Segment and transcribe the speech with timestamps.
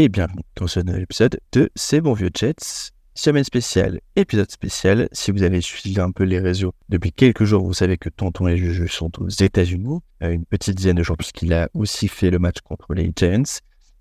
[0.00, 2.90] et bienvenue dans ce nouvel épisode de C'est bon vieux Jets.
[3.14, 5.10] Semaine spéciale, épisode spécial.
[5.12, 8.48] Si vous avez suivi un peu les réseaux depuis quelques jours, vous savez que Tonton
[8.48, 12.30] et Juju sont aux États-Unis, euh, une petite dizaine de jours, puisqu'il a aussi fait
[12.30, 13.42] le match contre les Giants.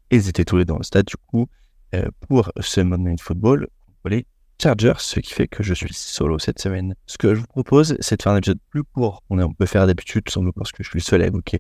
[0.09, 1.49] Ils étaient tous les dans le stade, du coup,
[1.93, 4.25] euh, pour ce Monday Night Football contre les
[4.61, 6.95] Chargers, ce qui fait que je suis solo cette semaine.
[7.07, 9.21] Ce que je vous propose, c'est de faire un épisode plus court.
[9.29, 11.59] On, peut faire d'habitude, sans doute parce que je suis seul à évoquer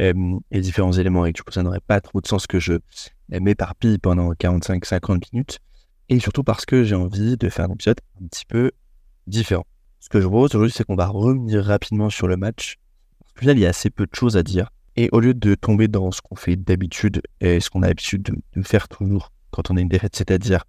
[0.00, 0.12] euh,
[0.50, 2.74] les différents éléments et du coup, ça n'aurait pas trop de sens que je
[3.28, 5.58] m'éparpille pendant 45-50 minutes.
[6.08, 8.72] Et surtout parce que j'ai envie de faire un épisode un petit peu
[9.26, 9.64] différent.
[10.00, 12.76] Ce que je propose aujourd'hui, c'est qu'on va revenir rapidement sur le match.
[13.36, 14.70] Au final, il y a assez peu de choses à dire.
[14.96, 18.22] Et au lieu de tomber dans ce qu'on fait d'habitude et ce qu'on a l'habitude
[18.22, 20.64] de, de, faire toujours quand on a une défaite, c'est-à-dire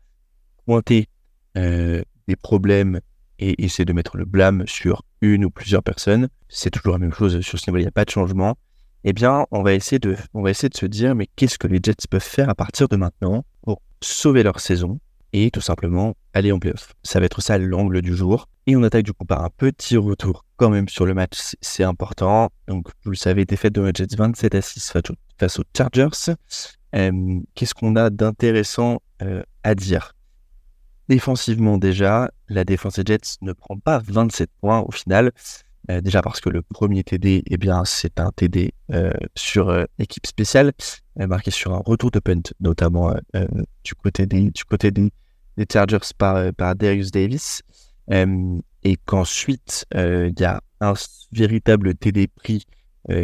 [0.66, 1.10] pointer
[1.58, 3.02] euh, des problèmes
[3.39, 7.14] et essayer de mettre le blâme sur une ou plusieurs personnes, c'est toujours la même
[7.14, 8.58] chose sur ce niveau, il n'y a pas de changement.
[9.08, 12.50] Eh bien, on va essayer de, se dire, mais qu'est-ce que les Jets peuvent faire
[12.50, 15.00] à partir de maintenant pour sauver leur saison
[15.31, 16.95] et tout simplement aller en playoff?
[17.03, 18.50] Ça va être ça l'angle du jour.
[18.66, 21.83] Et on attaque du coup par un petit retour quand même sur le match, c'est
[21.83, 22.50] important.
[22.67, 24.94] Donc, vous le savez, défaite de Jets 27 à 6
[25.38, 26.33] face aux Chargers.
[27.53, 30.14] Qu'est-ce qu'on a d'intéressant euh, à dire?
[31.09, 35.31] Défensivement déjà, la défense des Jets ne prend pas 27 points au final.
[35.89, 39.86] Euh, déjà parce que le premier TD, eh bien, c'est un TD euh, sur euh,
[40.00, 40.73] équipe spéciale,
[41.16, 43.14] marqué sur un retour de punt, notamment
[43.83, 45.11] du côté des, du côté des
[45.72, 47.61] Chargers par, par Darius Davis.
[48.09, 50.94] et qu'ensuite, il y a un
[51.31, 52.65] véritable TD pris,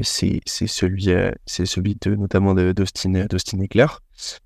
[0.03, 1.09] c'est celui,
[1.45, 3.13] c'est celui de, notamment d'Austin
[3.59, 3.87] Eckler,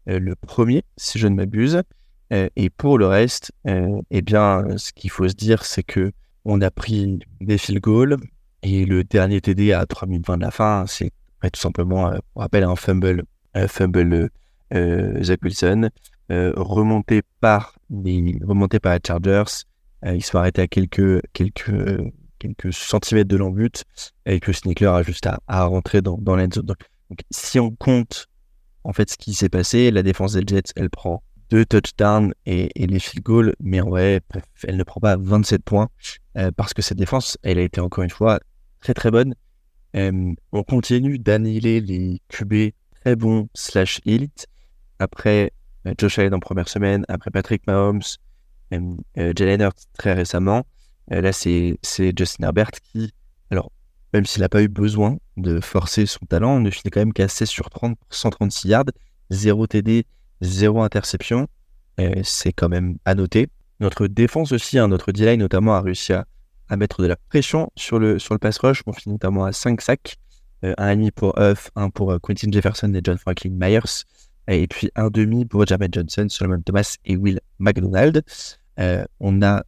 [0.08, 1.84] le premier, si je ne m'abuse.
[2.32, 6.12] et pour le reste, eh bien, ce qu'il faut se dire, c'est que
[6.46, 8.18] on a pris des field goals
[8.62, 11.12] et le dernier TD à 3 minutes 20 de la fin, c'est
[11.52, 13.24] tout simplement, euh, on rappelle un fumble,
[13.54, 14.30] un fumble
[14.74, 15.90] euh, Zach Wilson,
[16.32, 18.40] euh, remonté par les,
[19.06, 19.44] Chargers.
[20.04, 21.22] ils sont arrêtés à quelques,
[22.72, 23.84] centimètres de l'embut
[24.26, 26.66] et que Snickler a juste à, rentrer dans, dans l'endzone.
[26.66, 26.78] Donc,
[27.32, 28.28] si on compte
[28.84, 32.70] en fait ce qui s'est passé, la défense des Jets, elle prend deux touchdowns et,
[32.76, 34.22] les field goals, mais en elle
[34.78, 35.90] ne prend pas 27 points
[36.38, 38.40] euh, parce que cette défense, elle a été encore une fois
[38.82, 39.36] très très bonne.
[39.96, 44.48] Euh, on continue d'annihiler les QB très bons slash élite.
[45.00, 45.52] Après
[45.88, 48.02] euh, Josh Allen en première semaine, après Patrick Mahomes,
[48.72, 50.66] Jalen Hurts très récemment.
[51.08, 53.14] là, c'est Justin Herbert qui,
[53.52, 53.72] alors,
[54.14, 57.30] même s'il n'a pas eu besoin de forcer son talent, ne finit quand même qu'à
[57.30, 58.86] 16 sur 30 pour 136 yards,
[59.30, 60.06] 0 TD,
[60.42, 61.48] zéro interception.
[62.24, 63.48] C'est quand même à noter.
[63.80, 66.26] Notre défense aussi, hein, notre D-line notamment, a réussi à,
[66.78, 68.82] mettre de la pression sur le, sur le pass rush.
[68.88, 70.18] On finit notamment à 5 sacs.
[70.64, 74.04] Euh, un demi pour Huff, un pour euh, Quentin Jefferson et John Franklin Myers.
[74.48, 78.24] Et puis un demi pour Jamet Johnson, Solomon Thomas et Will McDonald.
[78.80, 79.64] Euh, on a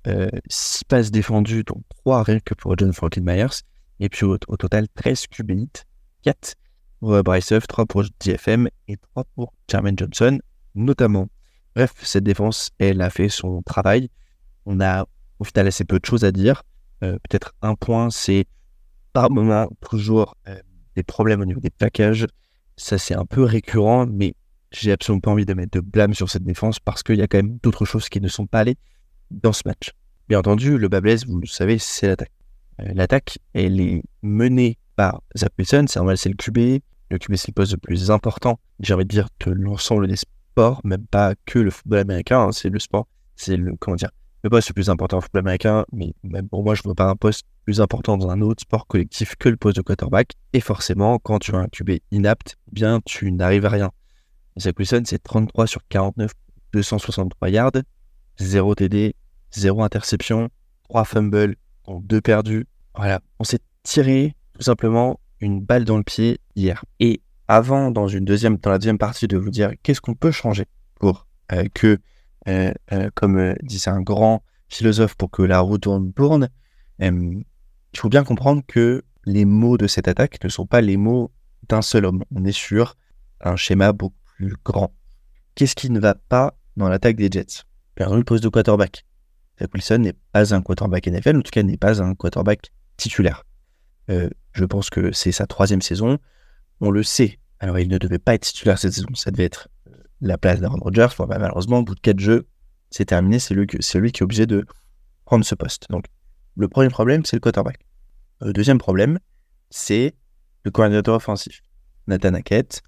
[0.50, 3.62] 6 passes défendues, dont 3 rien que pour John Franklin Myers.
[4.00, 5.52] Et puis au, total, 13 QB
[6.24, 6.56] 4
[7.00, 10.40] pour Bryce Huff, 3 pour DFM et 3 pour Jermaine Johnson
[10.78, 11.28] notamment.
[11.78, 14.10] Bref, cette défense, elle a fait son travail.
[14.66, 15.06] On a
[15.38, 16.64] au final assez peu de choses à dire.
[17.04, 18.46] Euh, peut-être un point, c'est
[19.14, 20.60] par moment toujours euh,
[20.96, 22.26] des problèmes au niveau des packages.
[22.78, 24.34] Ça, c'est un peu récurrent, mais
[24.72, 27.28] j'ai absolument pas envie de mettre de blâme sur cette défense parce qu'il y a
[27.28, 28.78] quand même d'autres choses qui ne sont pas allées
[29.30, 29.92] dans ce match.
[30.30, 32.32] Bien entendu, le bas vous le savez, c'est l'attaque.
[32.82, 36.82] Euh, l'attaque, elle est menée par Zach c'est normal, c'est le QB.
[37.12, 40.16] Le QB, c'est le poste le plus important, j'ai envie de dire, que l'ensemble des
[40.84, 44.12] même pas que le football américain, hein, c'est le sport, c'est le, comment dire,
[44.44, 46.96] le poste le plus important au football américain, mais même pour moi, je ne vois
[46.96, 50.34] pas un poste plus important dans un autre sport collectif que le poste de quarterback.
[50.54, 53.92] Et forcément, quand tu as un QB inapte, eh bien, tu n'arrives à rien.
[54.60, 56.32] Zach Wilson, c'est 33 sur 49,
[56.74, 57.72] 263 yards,
[58.40, 59.16] 0 TD,
[59.52, 60.50] 0 interception,
[60.90, 61.56] 3 fumbles,
[61.86, 62.68] donc 2 perdus.
[62.96, 66.84] Voilà, on s'est tiré tout simplement une balle dans le pied hier.
[67.00, 70.32] Et avant, dans, une deuxième, dans la deuxième partie, de vous dire qu'est-ce qu'on peut
[70.32, 70.66] changer
[70.96, 71.98] pour euh, que,
[72.48, 76.50] euh, euh, comme disait un grand philosophe, pour que la roue tourne, tourne,
[77.00, 77.44] il
[77.96, 81.32] faut bien comprendre que les mots de cette attaque ne sont pas les mots
[81.70, 82.24] d'un seul homme.
[82.36, 82.96] On est sur
[83.42, 84.94] un schéma beaucoup plus grand.
[85.56, 87.64] Qu'est-ce qui ne va pas dans l'attaque des Jets?
[87.96, 89.06] Par le poste de quarterback.
[89.60, 93.44] Zach Wilson n'est pas un quarterback NFL, en tout cas n'est pas un quarterback titulaire.
[94.10, 96.20] je pense que c'est sa troisième saison
[96.82, 97.40] on le sait.
[97.60, 99.92] Alors, il ne devait pas être titulaire cette saison, ça devait être euh,
[100.22, 101.08] la place d'Aaron Rodgers.
[101.18, 102.48] Bah, malheureusement, au bout de quatre jeux,
[102.92, 104.66] c'est terminé, c'est lui, qui est obligé de
[105.26, 105.88] prendre ce poste.
[105.90, 106.06] Donc,
[106.56, 107.80] le premier problème, c'est le quarterback.
[108.42, 109.20] Le deuxième problème,
[109.70, 110.16] c'est
[110.64, 111.62] le coordinateur offensif.
[112.08, 112.82] Nathan Hackett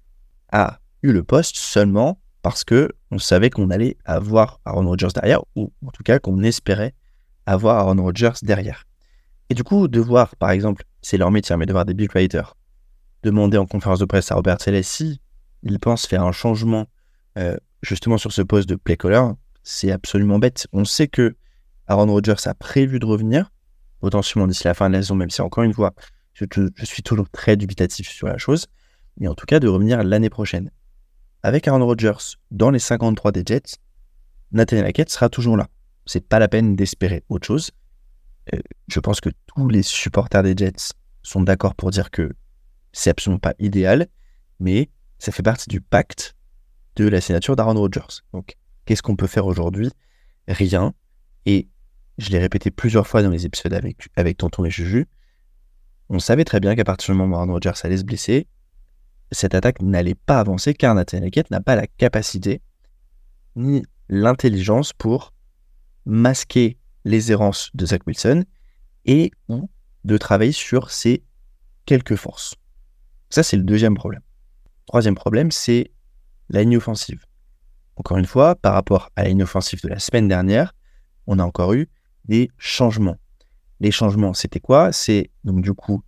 [0.52, 5.42] a eu le poste seulement parce que on savait qu'on allait avoir Aaron Rodgers derrière,
[5.56, 6.94] ou en tout cas qu'on espérait
[7.46, 8.84] avoir Aaron Rodgers derrière.
[9.50, 12.10] Et du coup, de voir, par exemple, c'est leur métier, mais de voir des big
[12.14, 12.56] writers
[13.22, 15.20] demander en conférence de presse à Robert Saleh si
[15.62, 16.86] il pense faire un changement
[17.38, 19.22] euh, justement sur ce poste de play caller,
[19.62, 20.66] c'est absolument bête.
[20.72, 21.36] On sait que
[21.86, 23.50] Aaron Rodgers a prévu de revenir,
[24.00, 25.92] potentiellement d'ici la fin de la saison, même si encore une fois,
[26.34, 26.44] je,
[26.74, 28.66] je suis toujours très dubitatif sur la chose,
[29.18, 30.70] mais en tout cas de revenir l'année prochaine.
[31.42, 33.76] Avec Aaron Rodgers dans les 53 des Jets,
[34.52, 35.68] Nathaniel Hackett sera toujours là.
[36.06, 37.70] C'est pas la peine d'espérer autre chose.
[38.54, 38.58] Euh,
[38.88, 42.32] je pense que tous les supporters des Jets sont d'accord pour dire que
[42.92, 44.08] c'est absolument pas idéal,
[44.58, 46.34] mais ça fait partie du pacte
[46.96, 48.22] de la signature d'Aaron Rodgers.
[48.32, 49.90] Donc, qu'est-ce qu'on peut faire aujourd'hui?
[50.48, 50.94] Rien.
[51.46, 51.68] Et
[52.18, 55.06] je l'ai répété plusieurs fois dans les épisodes avec, avec Tonton et Juju.
[56.08, 58.48] On savait très bien qu'à partir du moment où Aaron Rodgers allait se blesser,
[59.32, 62.60] cette attaque n'allait pas avancer car Nathan Hackett n'a pas la capacité
[63.56, 65.32] ni l'intelligence pour
[66.04, 68.44] masquer les errances de Zach Wilson
[69.04, 69.70] et ou
[70.04, 71.22] de travailler sur ses
[71.86, 72.56] quelques forces.
[73.30, 74.22] Ça, c'est le deuxième problème.
[74.86, 75.90] Troisième problème, c'est
[76.48, 77.24] la ligne offensive.
[77.96, 80.74] Encore une fois, par rapport à la ligne offensive de la semaine dernière,
[81.26, 81.88] on a encore eu
[82.24, 83.16] des changements.
[83.78, 84.92] Les changements, c'était quoi?
[84.92, 86.02] C'est donc du coup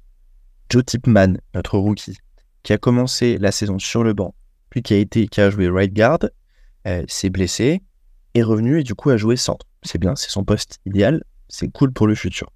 [0.69, 2.19] Joe Tipman, notre rookie,
[2.63, 4.35] qui a commencé la saison sur le banc,
[4.69, 6.21] puis qui a été qui a joué right guard,
[6.87, 7.83] euh, s'est blessé,
[8.35, 11.69] est revenu et du coup a joué centre c'est bien, c'est son poste idéal, c'est
[11.69, 12.51] cool pour le futur.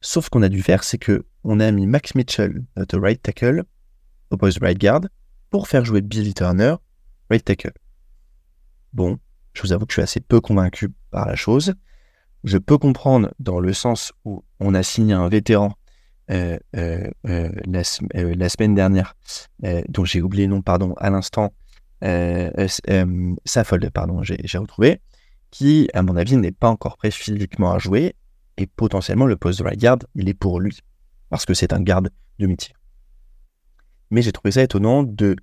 [0.00, 3.64] Sauf qu'on a dû faire, c'est que on a mis Max Mitchell, notre right tackle,
[4.30, 5.02] au poste right guard,
[5.50, 6.74] pour faire jouer Billy Turner,
[7.30, 7.72] right tackle.
[8.92, 9.18] Bon,
[9.54, 11.74] je vous avoue que je suis assez peu convaincu par la chose.
[12.44, 15.72] Je peux comprendre dans le sens où on a signé un vétéran
[16.30, 19.16] euh, euh, euh, la, semaine dernière,
[19.88, 21.52] dont j'ai oublié le nom, pardon, à l'instant,
[22.02, 25.00] Saffold, pardon, j'ai retrouvé
[25.50, 28.14] qui, à mon avis, n'est pas encore prêt physiquement à jouer.
[28.56, 30.78] Et potentiellement, le poste de right guard, il est pour lui.
[31.30, 32.74] Parce que c'est un garde de métier.
[34.10, 35.36] Mais j'ai trouvé ça étonnant de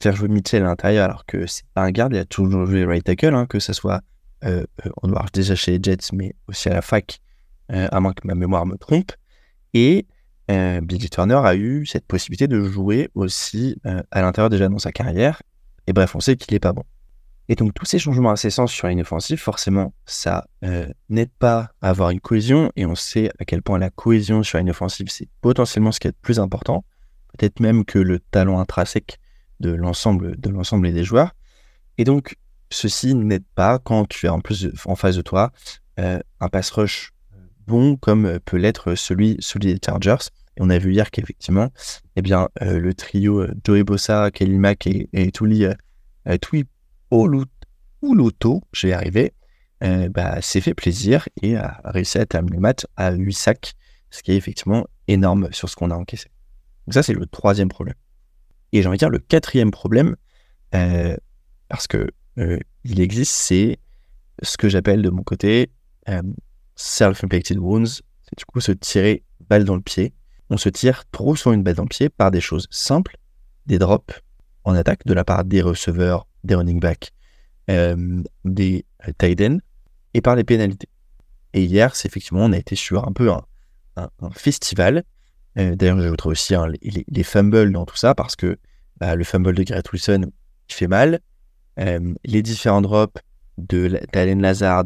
[0.00, 2.84] faire jouer Mitchell à l'intérieur alors que c'est pas un garde, il a toujours joué
[2.84, 4.02] right tackle, hein, que ce soit
[4.44, 7.20] euh, euh on déjà chez les Jets, mais aussi à la fac,
[7.72, 9.12] euh, à moins que ma mémoire me trompe.
[9.74, 10.06] Et
[10.50, 13.80] euh, Billy Turner a eu cette possibilité de jouer aussi
[14.10, 15.42] à l'intérieur déjà dans sa carrière.
[15.86, 16.84] Et bref, on sait qu'il n'est pas bon.
[17.48, 20.46] Et donc tous ces changements incessants sur une offensive, forcément, ça
[21.08, 22.70] n'aide pas à avoir une cohésion.
[22.76, 26.08] Et on sait à quel point la cohésion sur une offensive, c'est potentiellement ce qui
[26.08, 26.84] est le plus important.
[27.36, 29.18] Peut-être même que le talent intrinsèque
[29.60, 31.34] de l'ensemble de l'ensemble des joueurs.
[31.98, 32.36] Et donc
[32.70, 35.52] ceci n'aide pas quand tu as en plus en face de toi
[35.98, 37.12] euh, un pass rush
[37.66, 40.30] bon comme peut l'être celui, celui des Chargers.
[40.56, 41.70] Et on a vu hier qu'effectivement,
[42.16, 45.66] eh bien, euh, le trio Joey Bossa, Kelly Mack et, et Tuli,
[48.86, 49.34] vais y arriver,
[49.84, 53.74] euh, bah, s'est fait plaisir et a réussi à terminer le match à 8 sacs,
[54.10, 56.28] ce qui est effectivement énorme sur ce qu'on a encaissé.
[56.86, 57.96] Donc ça, c'est le troisième problème.
[58.72, 60.16] Et j'ai envie de dire le quatrième problème,
[60.74, 61.16] euh,
[61.68, 63.78] parce que euh, il existe, c'est
[64.42, 65.70] ce que j'appelle de mon côté
[66.76, 70.12] self-inflicted wounds, c'est du coup se tirer balle dans le pied.
[70.50, 73.16] On se tire trop souvent une balle dans le pied par des choses simples,
[73.66, 74.20] des drops
[74.64, 77.12] en attaque de la part des receveurs, des running backs,
[77.70, 79.58] euh, des euh, tight ends
[80.14, 80.88] et par les pénalités.
[81.52, 83.42] Et hier, c'est effectivement, on a été sur un peu un,
[84.32, 85.04] festival.
[85.58, 88.58] Euh, d'ailleurs, trouve aussi hein, les, fumbles dans tout ça parce que
[88.98, 90.30] bah, le fumble de Garrett Wilson
[90.68, 91.20] il fait mal.
[91.78, 93.20] les différents drops
[93.58, 94.84] de Lazard,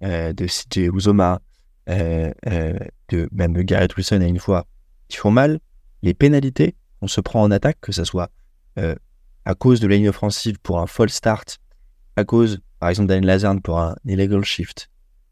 [0.00, 1.40] de CJ Uzoma,
[1.86, 2.32] même
[3.10, 4.66] de Garrett Wilson à une fois,
[5.08, 5.60] qui font mal.
[6.02, 8.30] Les pénalités, on se prend en attaque, que ce soit
[8.76, 11.58] à cause de la ligne offensive pour un false start,
[12.16, 14.88] à cause, par exemple, d'Allen Lazard pour un illegal shift.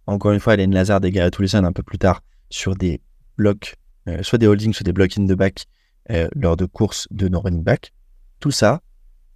[0.06, 3.00] Encore une fois, Allen Lazard et Garrett Wilson un peu plus tard sur des
[3.36, 3.76] blocs, euh,
[4.22, 5.66] soit des holdings, soit des blocs in the back
[6.10, 7.92] euh, lors de courses de non running back.
[8.40, 8.82] Tout ça,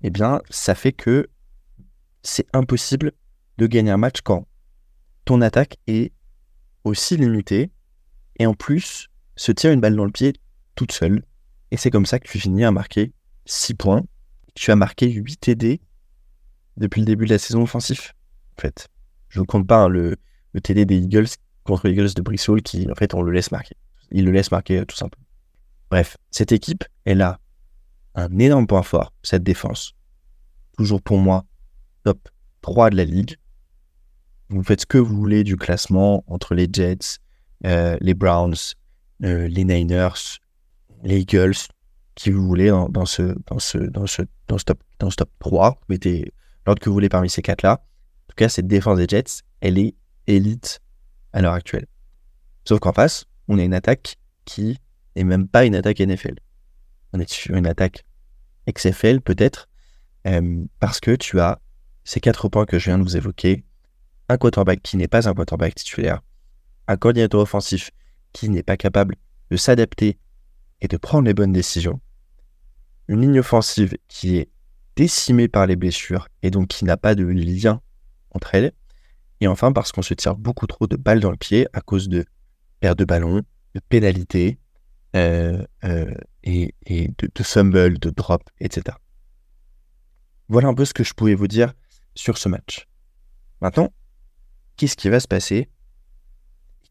[0.03, 1.29] eh bien, ça fait que
[2.23, 3.13] c'est impossible
[3.59, 4.47] de gagner un match quand
[5.25, 6.13] ton attaque est
[6.85, 7.71] aussi limitée
[8.39, 10.35] et en plus se tire une balle dans le pied
[10.75, 11.25] toute seule.
[11.71, 13.13] Et c'est comme ça que tu finis à marquer
[13.47, 14.03] 6 points
[14.55, 15.81] tu as marqué 8 TD
[16.77, 18.15] depuis le début de la saison offensif.
[18.59, 18.89] En fait,
[19.29, 20.17] je ne compte pas hein, le,
[20.63, 21.29] TD des Eagles
[21.65, 23.77] contre les Eagles de Bristol qui, en fait, on le laisse marquer.
[24.11, 25.27] Il le laisse marquer euh, tout simplement.
[25.91, 27.41] Bref, cette équipe, elle a
[28.15, 29.95] un énorme point fort, cette défense.
[30.77, 31.45] Toujours pour moi,
[32.05, 32.29] top
[32.63, 33.37] 3 de la ligue.
[34.49, 37.19] Vous faites ce que vous voulez du classement entre les Jets,
[37.67, 38.55] euh, les Browns,
[39.23, 40.39] euh, les Niners.
[41.03, 41.57] les Eagles,
[42.15, 45.31] qui vous voulez dans, ce, dans, ce, dans, ce, dans, ce top, dans ce top
[45.39, 45.71] 3.
[45.71, 46.33] Vous mettez
[46.67, 47.83] l'ordre que vous voulez parmi ces quatre-là.
[47.83, 49.95] En tout cas, cette défense des Jets, elle est
[50.27, 50.81] élite
[51.33, 51.87] à l'heure actuelle.
[52.65, 54.79] Sauf qu'en face, on a une attaque qui
[55.17, 56.37] n'est même pas une attaque NFL.
[57.13, 58.05] On est sur une attaque
[58.73, 59.69] XFL peut-être,
[60.29, 61.61] euh, parce que tu as
[62.05, 63.65] ces quatre points que je viens de vous évoquer,
[64.29, 66.23] un quarterback qui n'est pas un quarterback titulaire,
[66.87, 67.91] un coordinateur offensif
[68.33, 69.17] qui n'est pas capable
[69.51, 70.17] de s'adapter
[70.81, 72.01] et de prendre les bonnes décisions,
[73.09, 74.49] une ligne offensive qui est
[74.95, 77.81] décimée par les blessures et donc qui n'a pas de lien
[78.31, 78.73] entre elles,
[79.41, 82.09] et enfin parce qu'on se tire beaucoup trop de balles dans le pied à cause
[82.09, 82.25] de
[82.81, 83.43] perte de ballon,
[83.75, 84.59] de pénalités
[85.15, 86.75] euh, euh, et,
[87.19, 88.97] de, de de drop, etc.
[90.49, 91.75] Voilà un peu ce que je pouvais vous dire
[92.15, 92.89] sur ce match.
[93.61, 93.93] Maintenant,
[94.77, 95.71] qu'est-ce qui va se passer?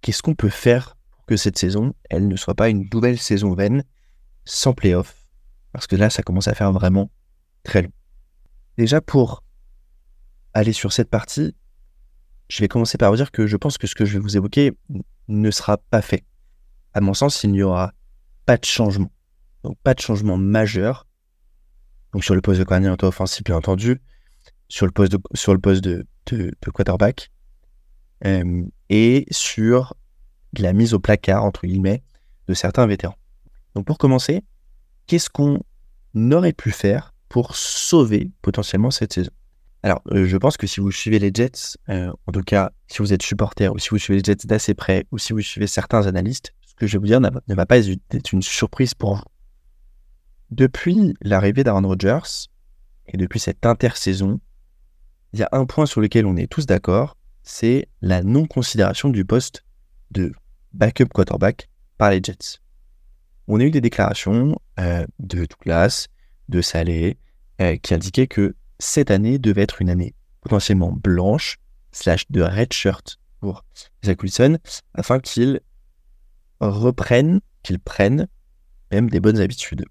[0.02, 3.54] Qu'est-ce qu'on peut faire pour que cette saison, elle ne soit pas une nouvelle saison
[3.54, 3.84] vaine
[4.46, 5.26] sans playoff?
[5.72, 7.12] Parce que là, ça commence à faire vraiment
[7.64, 7.92] très long.
[8.78, 9.44] Déjà, pour
[10.54, 11.56] aller sur cette partie,
[12.50, 14.36] je vais commencer par vous dire que je pense que ce que je vais vous
[14.36, 14.74] évoquer
[15.28, 16.26] ne sera pas fait.
[16.94, 17.94] À mon sens, il n'y aura
[18.46, 19.12] pas de changement.
[19.64, 21.06] Donc, pas de changement majeur.
[22.12, 24.02] Donc, sur le poste de coordinateur offensif, bien entendu,
[24.68, 26.06] sur le poste de, sur le poste de,
[26.74, 27.32] quarterback,
[28.90, 29.94] et sur
[30.58, 32.04] la mise au placard, entre guillemets,
[32.48, 33.18] de certains vétérans.
[33.76, 34.44] Donc, pour commencer,
[35.06, 35.60] qu'est-ce qu'on
[36.32, 39.32] aurait pu faire pour sauver potentiellement cette saison?
[39.82, 43.00] Alors, euh, je pense que si vous suivez les Jets, euh, en tout cas, si
[43.00, 45.68] vous êtes supporter ou si vous suivez les Jets d'assez près ou si vous suivez
[45.68, 49.16] certains analystes, ce que je vais vous dire ne va pas être une surprise pour
[49.16, 49.24] vous.
[50.52, 52.48] Depuis l'arrivée d'Aaron Rodgers
[53.08, 54.42] et depuis cette intersaison,
[55.32, 59.24] il y a un point sur lequel on est tous d'accord, c'est la non-considération du
[59.24, 59.64] poste
[60.12, 60.34] de
[60.74, 62.60] backup quarterback par les Jets.
[63.48, 66.08] On a eu des déclarations euh, de Douglas,
[66.50, 67.18] de Salé,
[67.82, 71.58] qui indiquaient que cette année devait être une année potentiellement blanche,
[71.92, 73.66] slash de red shirt pour
[74.06, 74.58] Zach Wilson,
[74.94, 75.60] afin qu'il
[76.60, 78.28] reprenne, qu'il prenne
[78.92, 79.86] même des bonnes habitudes.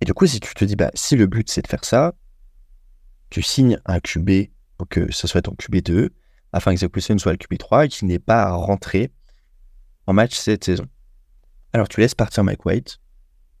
[0.00, 2.14] Et du coup, si tu te dis, bah, si le but c'est de faire ça,
[3.30, 6.10] tu signes un QB pour que ce soit ton QB2,
[6.52, 8.56] afin que Zach Wilson soit le QB3 et qu'il n'ait pas à
[10.06, 10.86] en match cette saison.
[11.72, 12.98] Alors tu laisses partir Mike White,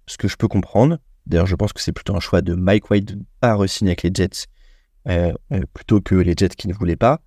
[0.06, 2.90] ce que je peux comprendre, D'ailleurs, je pense que c'est plutôt un choix de Mike
[2.90, 4.46] White de ne pas re-signer avec les Jets
[5.08, 7.20] euh, euh, plutôt que les Jets qui ne voulaient pas.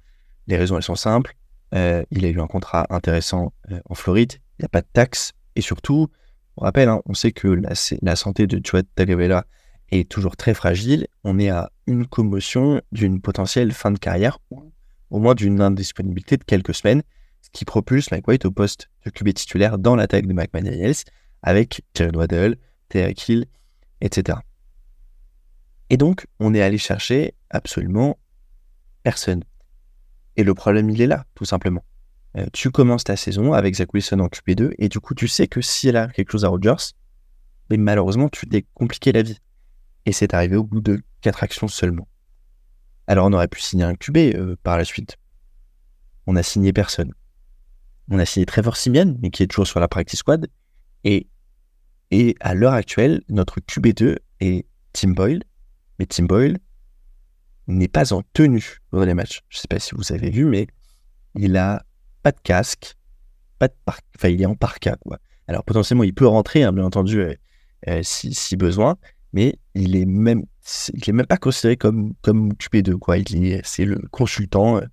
[0.47, 1.35] Les raisons, elles sont simples.
[1.73, 3.53] Euh, il a eu un contrat intéressant
[3.89, 4.33] en Floride.
[4.33, 5.31] Il n'y a pas de taxes.
[5.55, 6.09] Et surtout,
[6.57, 9.45] on rappelle, hein, on sait que la, santé de Tua Tagovailoa
[9.91, 11.07] est toujours très fragile.
[11.23, 14.71] On est à une commotion d'une potentielle fin de carrière ou
[15.09, 17.03] au moins d'une indisponibilité de quelques semaines,
[17.41, 20.95] ce qui propulse Mike White au poste de QB titulaire dans l'attaque de McManiels
[21.43, 22.57] avec Jared Waddell,
[22.89, 23.45] Terry Hill
[24.05, 24.39] etc.
[25.89, 28.17] Et donc, on est allé chercher absolument
[29.03, 29.43] personne.
[30.35, 31.83] Et le problème, il est là, tout simplement.
[32.37, 35.47] Euh, tu commences ta saison avec Zach Wilson en QB2, et du coup, tu sais
[35.47, 36.93] que si elle a quelque chose à Rodgers,
[37.69, 39.39] mais malheureusement, tu t'es compliqué la vie.
[40.05, 42.07] Et c'est arrivé au bout de quatre actions seulement.
[43.07, 45.17] Alors, on aurait pu signer un QB euh, par la suite.
[46.27, 47.13] On a signé personne.
[48.09, 50.47] On a signé Trevor Simeon, mais qui est toujours sur la practice squad.
[51.03, 51.27] Et
[52.11, 55.43] et à l'heure actuelle, notre QB2 est Tim Boyle,
[55.99, 56.59] mais Tim Boyle
[57.67, 59.41] n'est pas en tenue pour les matchs.
[59.49, 60.67] Je ne sais pas si vous avez vu, mais
[61.35, 61.83] il a
[62.21, 62.95] pas de casque,
[63.59, 63.99] pas de par...
[64.15, 64.95] enfin il est en parka.
[65.05, 65.19] Quoi.
[65.47, 67.33] Alors potentiellement il peut rentrer, hein, bien entendu, euh,
[67.87, 68.97] euh, si, besoin,
[69.33, 70.43] mais il est même,
[71.07, 73.17] même pas considéré comme comme QB2 quoi.
[73.17, 74.85] Il c'est le consultant, euh,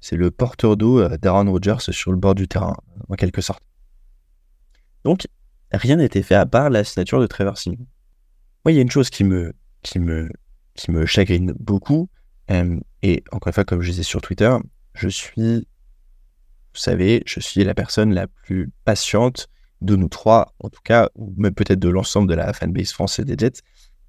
[0.00, 2.74] c'est le porteur d'eau d'Aaron Rodgers sur le bord du terrain,
[3.08, 3.62] en quelque sorte.
[5.04, 5.26] Donc
[5.72, 7.86] rien n'était fait à part la signature de Trevor Simeon.
[8.64, 10.30] Moi, il y a une chose qui me, qui me,
[10.74, 12.08] qui me chagrine beaucoup,
[12.50, 14.54] euh, et encore une fois, comme je disais sur Twitter,
[14.94, 15.68] je suis,
[16.74, 19.48] vous savez, je suis la personne la plus patiente
[19.80, 23.26] de nous trois, en tout cas, ou même peut-être de l'ensemble de la fanbase française
[23.26, 23.60] des Jets,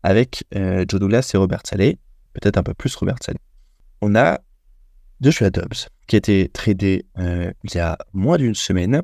[0.02, 2.00] avec euh, Joe Douglas et Robert Saleh,
[2.34, 3.40] peut-être un peu plus Robert Saleh.
[4.02, 4.40] On a
[5.22, 9.04] Joshua Dobbs, qui a été tradé euh, il y a moins d'une semaine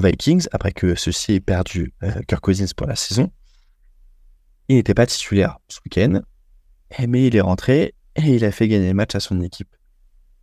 [0.00, 3.30] Vikings après que ceux-ci aient perdu euh, Kirk Cousins pour la saison.
[4.68, 6.20] Il n'était pas titulaire ce week-end,
[7.06, 9.74] mais il est rentré et il a fait gagner le match à son équipe.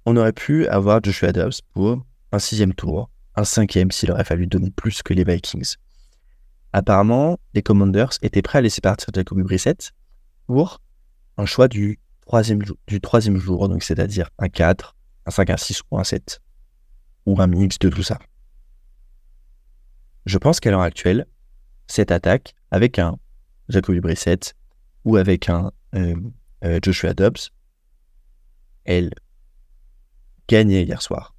[0.06, 4.48] On aurait pu avoir Joshua Dobbs pour un sixième tour, un cinquième s'il aurait fallu
[4.48, 5.76] donner plus que les Vikings.
[6.72, 9.92] Apparemment, les Commanders étaient prêts à laisser partir Jacoby Brissett
[10.48, 10.82] pour
[11.38, 14.96] un choix du troisième, du troisième jour, donc c'est-à-dire un 4,
[15.26, 16.42] un 5, un 6 ou un 7,
[17.26, 18.20] ou un mix de tout ça.
[20.26, 21.26] Je pense qu'à l'heure actuelle,
[21.88, 23.20] cette attaque avec un
[23.70, 24.56] Jacoby Brissett
[25.04, 26.16] ou avec un euh,
[26.64, 27.52] euh, Joshua Dobbs,
[28.86, 29.12] elle
[30.48, 31.36] gagnait hier soir.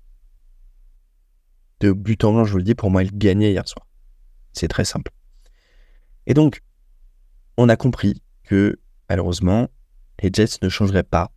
[1.80, 3.86] De but en blanc, je vous le dis, pour moi, elle gagnait hier soir.
[4.52, 5.10] C'est très simple.
[6.26, 6.62] Et donc,
[7.56, 9.68] on a compris que, malheureusement,
[10.22, 11.32] les Jets ne changeraient pas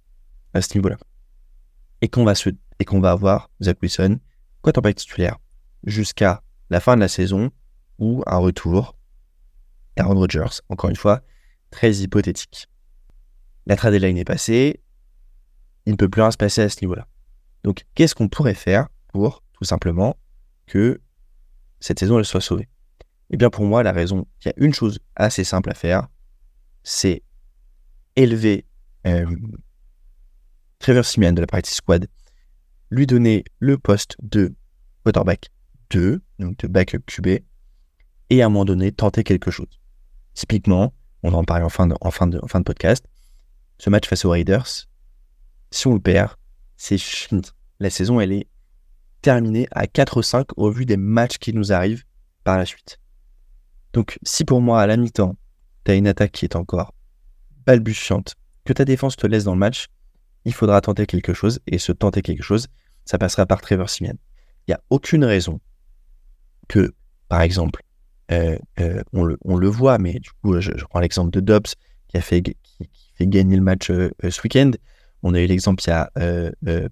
[0.53, 0.97] à ce niveau-là.
[2.01, 2.49] Et qu'on va, se,
[2.79, 4.19] et qu'on va avoir Zach Wilson,
[4.71, 5.37] pas titulaire,
[5.83, 7.51] jusqu'à la fin de la saison
[7.99, 8.97] ou un retour
[9.97, 10.61] Aaron Rodgers.
[10.69, 11.21] Encore une fois,
[11.71, 12.67] très hypothétique.
[13.65, 14.81] La trade deadline est passée,
[15.85, 17.07] il ne peut plus rien se passer à ce niveau-là.
[17.63, 20.17] Donc, qu'est-ce qu'on pourrait faire pour, tout simplement,
[20.67, 21.01] que
[21.79, 22.69] cette saison elle soit sauvée?
[23.29, 26.07] Eh bien, pour moi, la raison, il y a une chose assez simple à faire,
[26.83, 27.23] c'est
[28.15, 28.65] élever
[29.05, 29.25] euh,
[30.79, 32.07] Trevor Simeon de la partie squad,
[32.89, 34.55] lui donner le poste de
[35.03, 35.49] quarterback
[35.89, 37.39] 2, donc de backup QB,
[38.29, 39.79] et à un moment donné, tenter quelque chose.
[40.33, 43.05] Typiquement, on en parler en fin de, en fin de, en fin de podcast,
[43.79, 44.87] ce match face aux Raiders,
[45.71, 46.35] si on le perd,
[46.77, 47.41] c'est fini.
[47.79, 48.47] La saison, elle est
[49.21, 52.03] terminée à 4-5 au vu des matchs qui nous arrivent
[52.43, 52.99] par la suite.
[53.93, 55.35] Donc, si pour moi, à la mi-temps,
[55.83, 56.93] tu as une attaque qui est encore
[57.65, 59.87] balbutiante, que ta défense te laisse dans le match,
[60.45, 62.67] il faudra tenter quelque chose, et ce tenter quelque chose,
[63.05, 64.17] ça passera par Trevor Simeon.
[64.67, 65.59] Il n'y a aucune raison
[66.67, 66.93] que,
[67.29, 67.81] par exemple,
[68.31, 71.67] euh, euh, on, le, voit, mais du coup, je, prends l'exemple de Dobbs
[72.07, 72.55] qui a fait, qui,
[73.15, 74.71] fait gagner le match euh, ce week-end.
[75.23, 76.11] On a eu l'exemple, il y a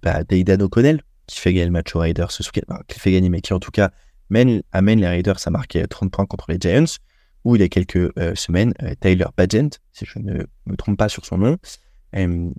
[0.02, 3.30] bah, Daydan O'Connell qui fait gagner le match aux Raiders ce week-end, qui fait gagner,
[3.30, 3.92] mais qui en tout cas
[4.30, 7.00] mène, amène les Raiders à marquer 30 points contre les Giants.
[7.44, 11.26] Ou il y a quelques semaines, Tyler Badgent, si je ne me trompe pas sur
[11.26, 11.58] son nom,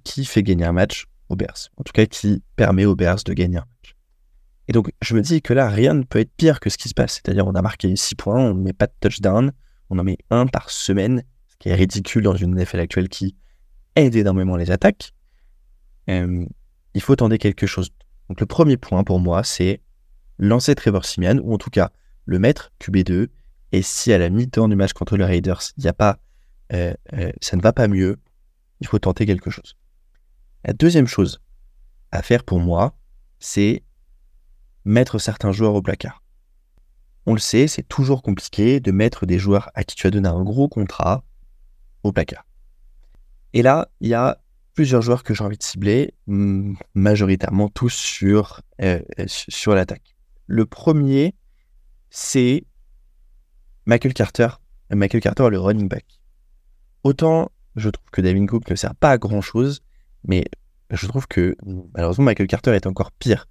[0.05, 1.71] qui fait gagner un match aux Bears.
[1.77, 3.96] En tout cas, qui permet aux Bears de gagner un match.
[4.69, 6.89] Et donc, je me dis que là, rien ne peut être pire que ce qui
[6.89, 7.15] se passe.
[7.15, 9.53] C'est-à-dire, on a marqué 6 points, on ne met pas de touchdown,
[9.91, 13.37] on en met un par semaine, ce qui est ridicule dans une NFL actuelle qui
[13.95, 15.13] aide énormément les attaques.
[16.11, 16.45] Euh,
[16.95, 17.91] il faut tenter quelque chose.
[18.29, 19.81] Donc, le premier point pour moi, c'est
[20.39, 21.93] lancer Trevor Simian, ou en tout cas,
[22.25, 23.29] le mettre QB2.
[23.73, 26.19] Et si à la mi-temps du match contre les Raiders, il n'y a pas,
[26.73, 28.19] euh, euh, ça ne va pas mieux,
[28.81, 29.77] il faut tenter quelque chose.
[30.65, 31.41] La deuxième chose
[32.11, 32.97] à faire pour moi,
[33.39, 33.83] c'est
[34.87, 36.23] mettre certains joueurs au placard.
[37.27, 40.29] On le sait, c'est toujours compliqué de mettre des joueurs à qui tu as donné
[40.29, 41.25] un gros contrat
[42.03, 42.47] au placard.
[43.53, 44.41] Et là, il y a
[44.75, 46.15] plusieurs joueurs que j'ai envie de cibler,
[46.95, 50.17] majoritairement tous sur, euh, sur l'attaque.
[50.47, 51.35] Le premier,
[52.11, 52.65] c'est
[53.87, 54.49] Michael Carter.
[54.91, 56.05] Michael Carter, le running back.
[57.03, 59.83] Autant je trouve que David Cook ne sert pas à grand chose,
[60.25, 60.45] mais
[60.91, 61.57] je trouve que
[61.95, 63.47] malheureusement Michael Carter est encore pire.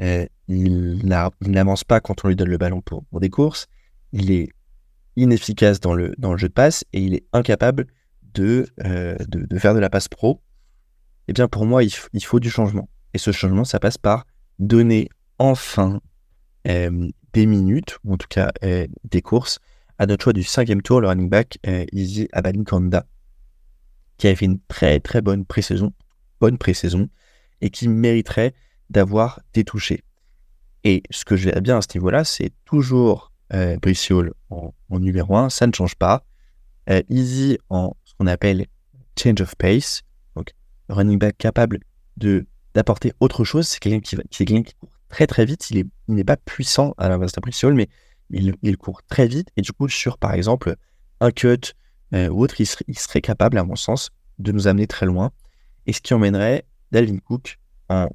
[0.00, 3.66] Euh, il n'avance pas quand on lui donne le ballon pour, des courses.
[4.12, 4.50] Il est
[5.16, 7.86] inefficace dans le, jeu de passe et il est incapable
[8.34, 9.16] de, euh,
[9.58, 10.42] faire de la passe pro.
[11.28, 12.88] Eh bien, pour moi, il, faut du changement.
[13.14, 14.26] Et ce changement, ça passe par
[14.58, 16.00] donner enfin
[16.68, 19.58] euh, des minutes, ou en tout cas des courses,
[19.98, 21.58] à notre choix du cinquième tour, le running back
[21.92, 23.06] Izzy Abanikanda,
[24.18, 25.92] qui avait fait une très très bonne pré-saison,
[26.40, 27.08] bonne pré-saison,
[27.60, 28.54] et qui mériterait
[28.90, 30.02] d'avoir des touchés.
[30.84, 33.76] Et ce que je verrais bien à ce niveau-là, c'est toujours euh,
[34.50, 36.24] en, numéro 1, ça ne change pas.
[36.90, 38.66] Euh, Easy en ce qu'on appelle
[39.18, 40.02] change of pace,
[40.36, 40.52] donc
[40.88, 41.80] running back capable
[42.16, 43.68] de d'apporter autre chose.
[43.68, 45.70] C'est quelqu'un qui, qui, court très très vite.
[45.70, 47.88] Il n'est pas puissant à l'inverse de mais
[48.30, 49.48] il, il, court très vite.
[49.56, 50.74] Et du coup, sur par exemple
[51.20, 51.74] un cut
[52.14, 55.06] euh, ou autre, il serait, il serait capable, à mon sens, de nous amener très
[55.06, 55.30] loin.
[55.86, 58.08] Et ce qui emmènerait Dalvin Cook en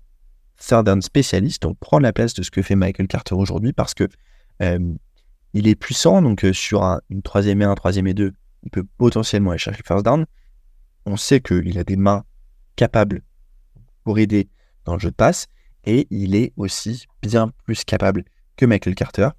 [0.60, 4.08] third spécialiste, donc prendre la place de ce que fait Michael Carter aujourd'hui parce que
[4.62, 4.94] euh,
[5.54, 8.86] il est puissant, donc euh, sur une troisième et un, troisième et deux, il peut
[8.98, 10.26] potentiellement aller chercher first down.
[11.06, 12.24] On sait qu'il a des mains
[12.76, 13.22] capables
[14.04, 14.50] pour aider
[14.86, 15.48] dans le jeu de passe
[15.86, 18.26] et il est aussi bien plus capable
[18.58, 19.30] que Michael Carter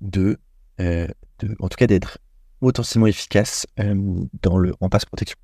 [0.00, 0.38] de,
[0.80, 1.08] euh,
[1.58, 2.18] en tout cas d'être
[2.60, 3.66] potentiellement efficace
[4.42, 5.38] dans le, en passe protection.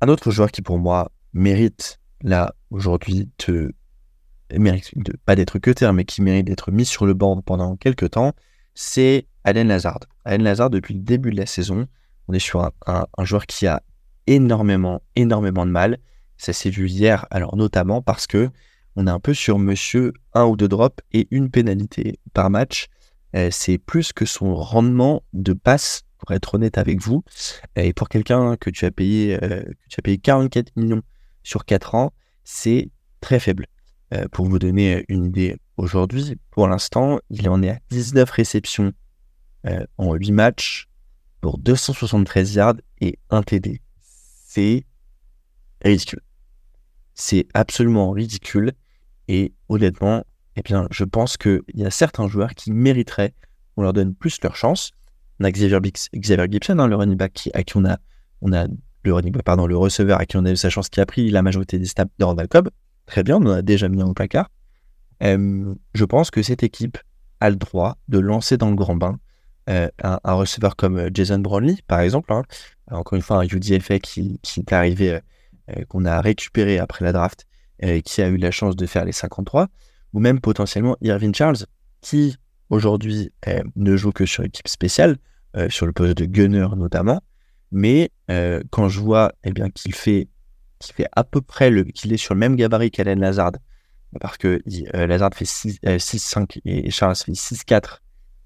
[0.00, 3.74] Un autre joueur qui pour moi mérite là aujourd'hui de
[4.58, 8.10] mérite de, pas d'être cutter, mais qui mérite d'être mis sur le banc pendant quelques
[8.10, 8.32] temps,
[8.74, 10.00] c'est Allen Lazard.
[10.24, 11.86] Allen Lazard, depuis le début de la saison,
[12.28, 13.82] on est sur un, joueur qui a
[14.26, 15.98] énormément, énormément de mal.
[16.36, 18.50] Ça s'est vu hier, alors notamment parce que
[18.96, 22.88] on est un peu sur monsieur un ou deux drops et une pénalité par match.
[23.34, 27.24] Euh, c'est plus que son rendement de passe, pour être honnête avec vous.
[27.74, 31.02] Et pour quelqu'un que tu as payé, euh, que tu as payé 44 millions
[31.42, 32.12] sur 4 ans,
[32.44, 33.66] c'est très faible.
[34.12, 38.92] Euh, pour vous donner une idée, aujourd'hui, pour l'instant, il en est à 19 réceptions
[39.66, 40.88] euh, en 8 matchs,
[41.40, 43.80] pour 273 yards et un TD.
[44.00, 44.84] C'est
[45.82, 46.20] ridicule.
[47.14, 48.72] C'est absolument ridicule.
[49.28, 50.24] Et honnêtement,
[50.56, 53.34] eh bien, je pense qu'il y a certains joueurs qui mériteraient
[53.74, 54.92] qu'on leur donne plus leur chance.
[55.40, 55.80] On a Xavier,
[56.12, 57.98] Gibson, hein, le running back à qui on a,
[58.40, 58.66] on a
[59.04, 61.06] le running back, pardon, le receveur à qui on a eu sa chance qui a
[61.06, 62.68] pris la majorité des snaps de Randall Cobb.
[63.12, 64.48] Très bien, on en a déjà mis en placard.
[65.22, 66.96] Euh, je pense que cette équipe
[67.40, 69.18] a le droit de lancer dans le grand bain
[69.68, 72.32] euh, un, receveur comme euh, Jason Brownlee, par exemple.
[72.32, 72.42] Hein.
[72.90, 75.20] Encore une fois, un UDFA qui, qui est arrivé,
[75.88, 77.44] qu'on a récupéré après la draft,
[78.02, 79.68] qui a eu la chance de faire les 53.
[80.14, 81.66] Ou même potentiellement Irvin Charles,
[82.00, 82.38] qui
[82.70, 83.30] aujourd'hui
[83.76, 85.18] ne joue que sur équipe spéciale,
[85.68, 87.20] sur le poste de gunner notamment.
[87.70, 88.10] Mais
[88.70, 90.28] quand je vois eh bien, qu'il fait,
[90.86, 93.52] qu'il fait à peu près le, qu'il est sur le même gabarit qu'Alain Lazard,
[94.20, 94.60] parce que
[94.94, 97.98] euh, Lazard fait 6-5 et Charles fait 6-4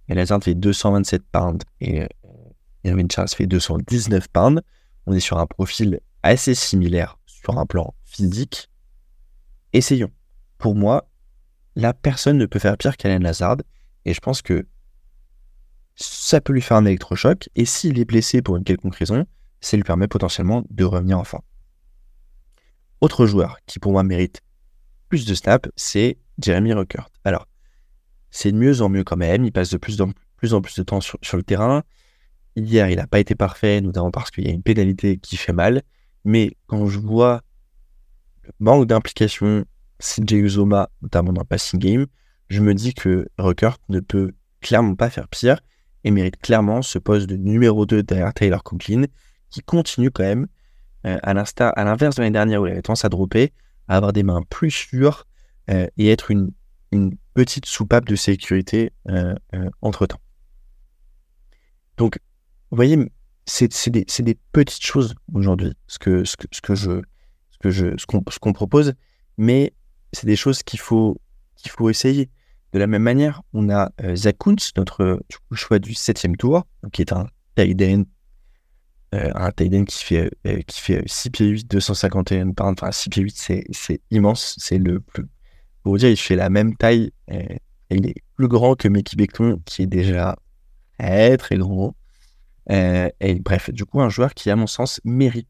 [0.09, 2.07] et Lazard fait 227 pounds et euh,
[2.85, 4.63] Irvin Charles fait 219 pounds.
[5.07, 8.69] On est sur un profil assez similaire sur un plan physique.
[9.73, 10.11] Essayons.
[10.59, 11.09] Pour moi,
[11.75, 13.59] la personne ne peut faire pire qu'Alain Lazard
[14.05, 14.67] et je pense que
[15.97, 19.27] ça peut lui faire un électrochoc et s'il est blessé pour une quelconque raison,
[19.61, 21.43] ça lui permet potentiellement de revenir en forme.
[23.01, 24.43] Autre joueur qui pour moi mérite
[25.09, 27.09] plus de snaps, c'est Jeremy Ruckert.
[27.25, 27.47] Alors,
[28.31, 29.45] c'est de mieux en mieux quand même.
[29.45, 31.83] Il passe de plus en plus, en plus de temps sur, le terrain.
[32.57, 35.53] Hier, il n'a pas été parfait, notamment parce qu'il y a une pénalité qui fait
[35.53, 35.83] mal.
[36.25, 37.43] Mais quand je vois
[38.45, 39.65] le manque d'implication
[40.01, 42.07] CJ Uzoma, notamment dans le passing game,
[42.49, 45.61] je me dis que Ruckert ne peut clairement pas faire pire
[46.05, 49.05] et mérite clairement ce poste de numéro 2 derrière Taylor Conklin,
[49.51, 50.47] qui continue quand même,
[51.07, 53.53] à l'inverse de l'année dernière où il avait tendance à dropper,
[53.89, 55.27] avoir des mains plus sûres
[55.71, 56.53] euh, et être une,
[57.35, 60.21] petite soupape de sécurité euh, euh, entre-temps.
[61.99, 62.19] Donc,
[62.71, 62.97] vous voyez,
[63.45, 66.25] c'est des, petites choses aujourd'hui, ce que,
[66.75, 68.95] je, qu'on propose,
[69.37, 69.75] mais
[70.15, 71.21] c'est des choses qu'il faut,
[71.91, 72.31] essayer.
[72.73, 73.91] De la même manière, on a
[74.39, 75.21] Kuntz, notre
[75.53, 77.77] choix du septième tour, qui est un tight
[79.17, 82.77] euh, un tight qui fait, euh, qui fait 6 pieds 8, 251 pounds.
[82.79, 84.57] Enfin, 6 pieds 8, c'est immense.
[84.59, 85.27] C'est le plus.
[85.83, 87.13] Pour vous dire, il fait la même taille.
[87.31, 87.43] Euh,
[87.91, 90.37] il est plus grand que Mickey Beckton, qui est déjà
[90.99, 91.95] très, très gros.
[92.69, 95.49] et bref, du coup, un joueur qui, à mon sens, mérite.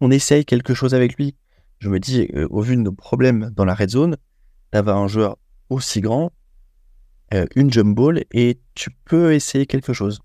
[0.00, 1.36] on essaye quelque chose avec lui.
[1.78, 4.16] Je me dis, au vu de nos problèmes dans la red zone,
[4.72, 5.38] d'avoir un joueur
[5.70, 6.32] aussi grand,
[7.54, 10.20] une jump ball, et tu peux essayer quelque chose.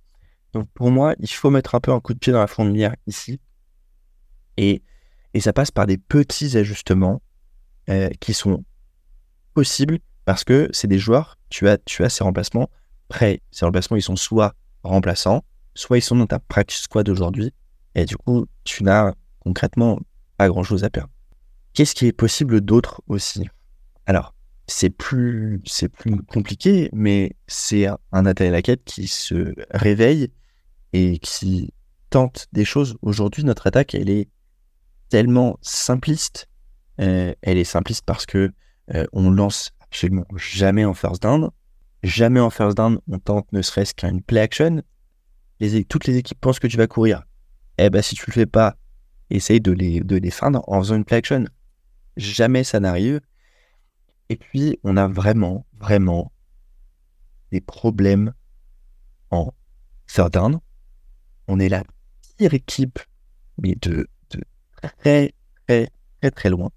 [0.54, 2.96] Donc pour moi, il faut mettre un peu un coup de pied dans la fourmilière
[3.08, 3.40] ici.
[4.58, 4.84] Et,
[5.34, 7.22] et ça passe par des petits ajustements
[7.90, 8.64] euh, qui sont
[9.54, 12.70] possibles parce que c'est des joueurs, tu as, tu as ces remplacements
[13.08, 13.42] prêts.
[13.52, 15.44] Ces remplacements, ils sont soit remplaçants,
[15.76, 17.52] soit ils sont dans ta practice squad aujourd'hui.
[17.96, 20.00] Et du coup, tu n'as concrètement
[20.38, 21.12] pas grand-chose à perdre.
[21.74, 23.50] Qu'est-ce qui est possible d'autre aussi?
[24.06, 24.34] Alors,
[24.68, 30.32] c'est plus, c'est plus compliqué, mais c'est un, un Nathalie Laquette qui se réveille
[30.94, 31.74] et qui
[32.10, 32.96] tente des choses.
[33.02, 34.30] Aujourd'hui, notre attaque, elle est
[35.10, 36.48] tellement simpliste.
[37.02, 38.52] Euh, elle est simpliste parce que
[38.94, 41.50] euh, on lance absolument jamais en first down.
[42.04, 44.82] Jamais en first down, on tente ne serait-ce qu'une play action.
[45.90, 47.24] Toutes les équipes pensent que tu vas courir.
[47.78, 48.76] Eh ben, si tu le fais pas,
[49.30, 51.46] essaye de les, de les feindre en faisant une play action.
[52.18, 53.22] Jamais ça n'arrive.
[54.30, 56.32] Et puis, on a vraiment, vraiment
[57.52, 58.34] des problèmes
[59.32, 59.54] en
[60.08, 60.60] third down
[61.48, 61.84] on est la
[62.38, 63.00] pire équipe,
[63.58, 64.08] mais de,
[65.00, 65.34] très,
[65.68, 65.90] très,
[66.22, 66.72] très, très loin.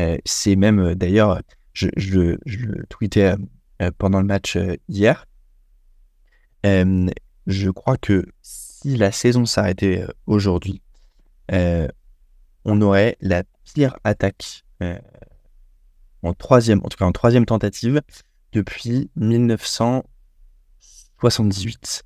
[0.00, 3.34] Euh, c'est même, euh, d'ailleurs, je, je, je, le tweetais
[3.82, 4.56] euh, pendant le match
[4.88, 5.26] hier.
[6.64, 10.82] je crois que si la saison s'arrêtait aujourd'hui,
[11.50, 14.64] on aurait la pire attaque
[16.22, 18.00] en troisième, en tout cas en troisième tentative
[18.52, 22.04] depuis 1978.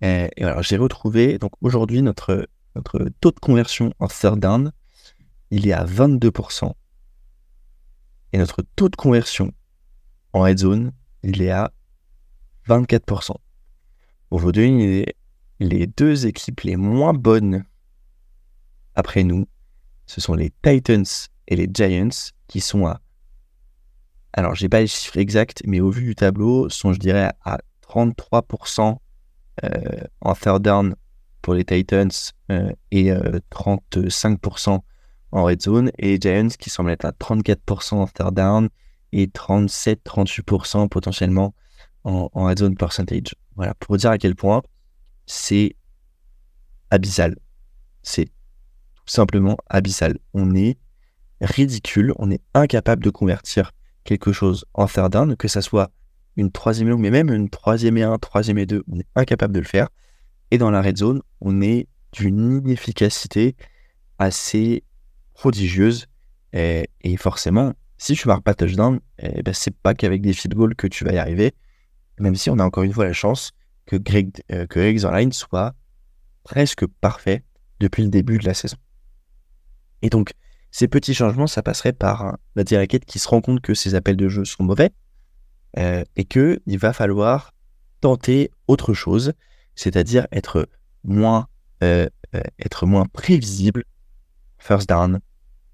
[0.00, 4.72] Et, alors, j'ai retrouvé, donc aujourd'hui, notre, notre taux de conversion en third down,
[5.50, 6.72] il est à 22%.
[8.32, 9.52] Et notre taux de conversion
[10.32, 11.72] en red zone, il est à
[12.68, 13.36] 24%.
[14.28, 15.14] Pour vous donner
[15.60, 17.64] les deux équipes les moins bonnes
[18.94, 19.46] après nous,
[20.06, 21.04] ce sont les Titans
[21.48, 23.00] et les Giants qui sont à.
[24.32, 27.58] Alors, j'ai pas les chiffres exacts, mais au vu du tableau, sont, je dirais, à
[27.88, 28.94] 33% euh,
[30.20, 30.94] en third down
[31.44, 32.10] pour les Titans
[32.50, 34.78] euh, et 35% euh,
[35.30, 35.90] en red zone.
[35.98, 38.70] Et les Giants qui semblent être à 34% en third down
[39.12, 41.54] et 37-38% potentiellement
[42.04, 43.34] en, red zone percentage.
[43.56, 44.62] Voilà, pour dire à quel point
[45.26, 45.76] c'est
[46.88, 47.36] abyssal.
[48.02, 50.18] C'est tout simplement abyssal.
[50.32, 50.78] On est
[51.42, 53.72] ridicule, on est incapable de convertir
[54.04, 55.90] quelque chose en third down, que ça soit
[56.36, 59.54] une troisième et mais même une troisième et un, troisième et deux, on est incapable
[59.54, 59.88] de le faire.
[60.50, 63.56] Et dans la red zone, on est d'une inefficacité
[64.18, 64.84] assez
[65.34, 66.06] prodigieuse.
[66.52, 66.86] Et,
[67.18, 70.86] forcément, si tu marques pas touchdown, eh ben c'est pas qu'avec des field goals que
[70.86, 71.52] tu vas y arriver.
[72.20, 73.50] Même si on a encore une fois la chance
[73.86, 75.74] que Greg, euh, que soit
[76.44, 77.42] presque parfait
[77.80, 78.76] depuis le début de la saison.
[80.02, 80.32] Et donc,
[80.70, 84.16] ces petits changements, ça passerait par la directe qui se rend compte que ses appels
[84.16, 84.90] de jeu sont mauvais
[85.78, 87.52] euh, et qu'il va falloir
[88.00, 89.32] tenter autre chose,
[89.74, 90.68] c'est-à-dire être
[91.02, 91.48] moins,
[91.82, 93.84] euh, euh, être moins prévisible,
[94.58, 95.20] first down,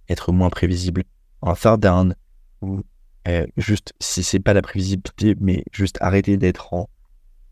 [0.08, 1.04] être moins prévisible
[1.42, 2.14] en third down,
[2.62, 2.82] ou
[3.56, 6.90] juste, si c'est pas la prévisibilité, mais juste arrêter d'être en,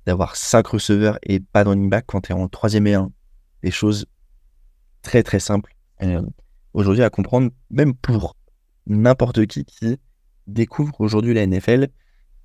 [0.06, 3.12] d'avoir cinq receveurs et pas de running back quand tu es en troisième et un.
[3.62, 4.06] Des choses
[5.02, 5.74] très très simples
[6.72, 8.36] aujourd'hui à comprendre, même pour
[8.86, 9.98] n'importe qui qui
[10.46, 11.88] découvre aujourd'hui la NFL.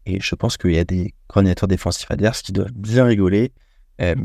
[0.05, 3.53] Et je pense qu'il y a des coordinateurs défensifs adverses qui doivent bien rigoler
[4.01, 4.15] euh,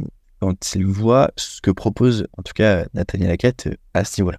[0.40, 4.38] quand ils voient ce que propose, en tout cas, Nathaniel Hackett à ce niveau-là.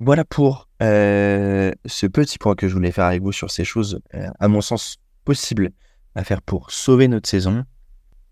[0.00, 4.00] Voilà pour euh, ce petit point que je voulais faire avec vous sur ces choses,
[4.14, 5.70] euh, à mon sens, possibles
[6.14, 7.64] à faire pour sauver notre saison.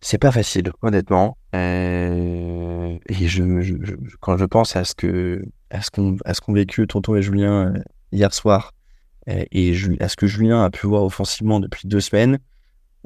[0.01, 1.37] C'est pas facile, honnêtement.
[1.53, 3.01] et
[4.21, 7.81] quand je pense à ce qu'ont qu vécu Tonton et Julien euh,
[8.13, 8.73] hier soir
[9.29, 12.39] euh, et à ce que Julien a pu voir offensivement depuis deux semaines,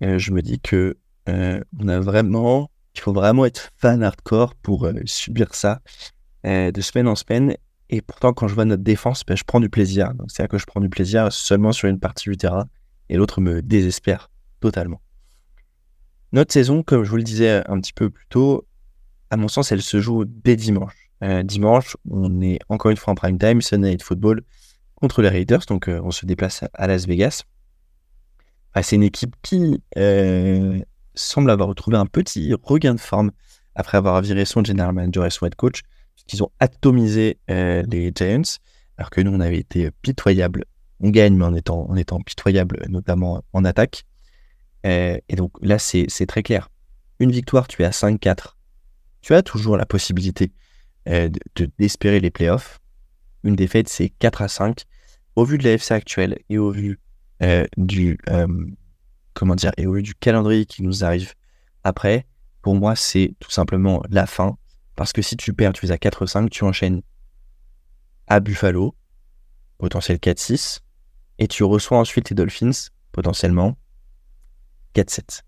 [0.02, 4.88] euh, je me dis que on a vraiment, il faut vraiment être fan hardcore pour
[5.04, 5.80] subir ça
[6.42, 7.54] de semaine en semaine.
[7.88, 10.12] Et pourtant, quand je vois notre défense, ben, je prends du plaisir.
[10.26, 12.66] C'est-à-dire que je prends du plaisir seulement sur une partie du terrain
[13.10, 14.28] et l'autre me désespère
[14.58, 15.00] totalement.
[16.32, 18.66] Notre saison, comme je vous le disais un petit peu plus tôt,
[19.30, 21.10] à mon sens, elle se joue dès dimanche.
[21.22, 24.42] Euh, dimanche, on est encore une fois en prime time, Sunday Night Football
[25.00, 25.64] contre les Raiders.
[25.68, 27.44] Donc, euh, on se déplace à Las Vegas.
[28.82, 30.78] c'est une équipe qui euh,
[31.14, 33.30] semble avoir retrouvé un petit regain de forme
[33.74, 35.82] après avoir viré son general manager et son head coach,
[36.14, 38.58] puisqu'ils ont atomisé les Giants,
[38.96, 40.64] alors que nous, on avait été pitoyable.
[41.00, 44.04] On gagne, mais en étant, en étant pitoyable, notamment en attaque.
[44.84, 46.68] et donc là, c'est très clair.
[47.20, 48.56] Une victoire, tu es à 5-4.
[49.20, 50.52] Tu as toujours la possibilité
[51.08, 51.28] euh,
[51.78, 52.79] d'espérer les playoffs.
[53.44, 54.84] Une défaite, c'est 4 à 5.
[55.36, 56.98] Au vu de la FC actuelle et au vu
[57.42, 58.46] euh, du euh,
[59.34, 61.34] comment dire et au vu du calendrier qui nous arrive
[61.84, 62.26] après,
[62.62, 64.58] pour moi, c'est tout simplement la fin.
[64.96, 67.00] Parce que si tu perds, tu es à 4-5, tu enchaînes
[68.26, 68.94] à Buffalo,
[69.78, 70.80] potentiel 4-6,
[71.38, 73.78] et tu reçois ensuite les Dolphins, potentiellement
[74.94, 75.40] 4-7.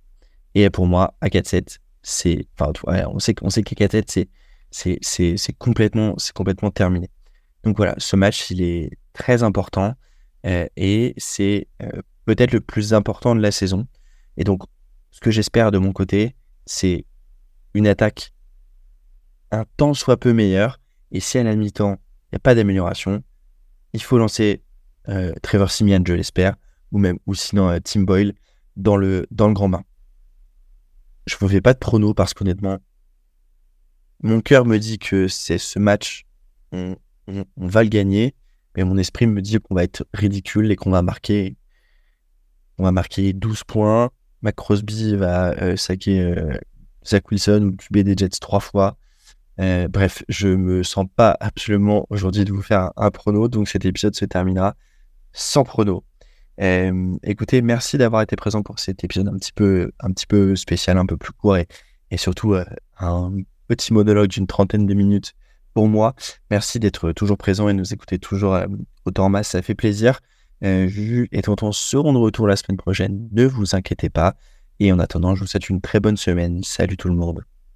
[0.54, 2.46] Et pour moi, à 4-7, c'est.
[2.58, 2.72] Enfin,
[3.08, 4.28] on sait, on sait que 4-7,
[4.70, 7.10] c'est complètement terminé.
[7.64, 9.94] Donc voilà, ce match, il est très important
[10.46, 13.86] euh, et c'est euh, peut-être le plus important de la saison.
[14.36, 14.62] Et donc,
[15.10, 16.34] ce que j'espère de mon côté,
[16.66, 17.06] c'est
[17.74, 18.32] une attaque
[19.50, 20.80] un temps soit peu meilleure.
[21.10, 23.22] Et si à la mi-temps, il n'y a pas d'amélioration,
[23.92, 24.62] il faut lancer
[25.08, 26.56] euh, Trevor Simian, je l'espère,
[26.90, 28.34] ou même, ou sinon Tim Boyle
[28.76, 29.84] dans le, dans le grand bain.
[31.26, 32.78] Je ne fais pas de prono parce qu'honnêtement,
[34.22, 36.24] mon cœur me dit que c'est ce match,
[37.56, 38.34] va le gagner,
[38.76, 41.56] mais mon esprit me dit qu'on va être ridicule et qu'on va marquer,
[42.78, 44.10] on va marquer 12 points.
[44.42, 45.76] Mac Crosby va euh,
[46.08, 46.58] euh,
[47.06, 48.96] Zach Wilson ou QB des Jets trois fois.
[49.60, 53.84] Euh, bref, je me sens pas absolument aujourd'hui de vous faire un, prono, donc cet
[53.84, 54.74] épisode se terminera
[55.32, 56.04] sans prono.
[56.58, 60.98] écoutez, merci d'avoir été présent pour cet épisode un petit peu, un petit peu spécial,
[60.98, 61.68] un peu plus court et,
[62.10, 62.56] et surtout
[62.98, 63.32] un
[63.68, 65.34] petit monologue d'une trentaine de minutes
[65.74, 66.14] pour moi.
[66.50, 68.58] Merci d'être toujours présent et nous écouter toujours
[69.04, 70.20] autant en masse, ça fait plaisir.
[70.64, 74.36] Euh, Juju et Tonton seront de retour la semaine prochaine, ne vous inquiétez pas.
[74.78, 76.62] Et en attendant, je vous souhaite une très bonne semaine.
[76.62, 77.44] Salut tout le monde.